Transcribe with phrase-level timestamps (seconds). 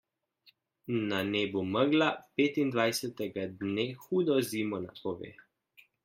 [1.09, 5.29] Na nebu megla petindvajsetega dne hudo zimo napove.